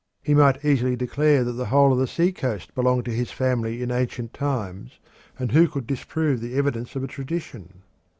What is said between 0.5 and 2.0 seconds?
easily declare that the whole of